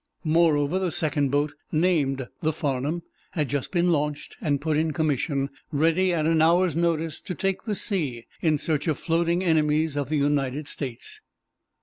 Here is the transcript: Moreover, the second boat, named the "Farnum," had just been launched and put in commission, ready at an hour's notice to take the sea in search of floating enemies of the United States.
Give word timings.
Moreover, 0.25 0.79
the 0.79 0.89
second 0.89 1.29
boat, 1.29 1.53
named 1.71 2.27
the 2.41 2.51
"Farnum," 2.51 3.03
had 3.33 3.49
just 3.49 3.71
been 3.71 3.91
launched 3.91 4.35
and 4.41 4.59
put 4.59 4.75
in 4.75 4.93
commission, 4.93 5.51
ready 5.71 6.11
at 6.11 6.25
an 6.25 6.41
hour's 6.41 6.75
notice 6.75 7.21
to 7.21 7.35
take 7.35 7.65
the 7.65 7.75
sea 7.75 8.25
in 8.41 8.57
search 8.57 8.87
of 8.87 8.97
floating 8.97 9.43
enemies 9.43 9.95
of 9.95 10.09
the 10.09 10.17
United 10.17 10.67
States. 10.67 11.21